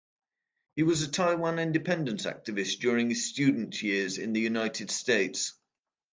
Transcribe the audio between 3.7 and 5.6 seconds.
years in the United States.